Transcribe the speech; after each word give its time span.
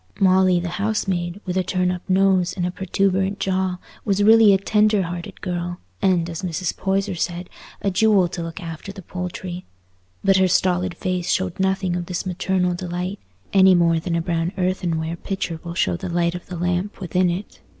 Molly, 0.19 0.59
the 0.59 0.79
housemaid, 0.81 1.39
with 1.45 1.55
a 1.57 1.63
turn 1.63 1.91
up 1.91 2.01
nose 2.09 2.53
and 2.57 2.65
a 2.65 2.71
protuberant 2.71 3.39
jaw, 3.39 3.77
was 4.03 4.23
really 4.23 4.51
a 4.51 4.57
tender 4.57 5.03
hearted 5.03 5.41
girl, 5.41 5.77
and, 6.01 6.27
as 6.27 6.41
Mrs. 6.41 6.75
Poyser 6.75 7.13
said, 7.13 7.51
a 7.83 7.91
jewel 7.91 8.27
to 8.29 8.41
look 8.41 8.59
after 8.59 8.91
the 8.91 9.03
poultry; 9.03 9.63
but 10.23 10.37
her 10.37 10.47
stolid 10.47 10.97
face 10.97 11.29
showed 11.29 11.59
nothing 11.59 11.95
of 11.95 12.07
this 12.07 12.25
maternal 12.25 12.73
delight, 12.73 13.19
any 13.53 13.75
more 13.75 13.99
than 13.99 14.15
a 14.15 14.23
brown 14.23 14.51
earthenware 14.57 15.17
pitcher 15.17 15.59
will 15.63 15.75
show 15.75 15.95
the 15.95 16.09
light 16.09 16.33
of 16.33 16.47
the 16.47 16.57
lamp 16.57 16.99
within 16.99 17.29
it. 17.29 17.59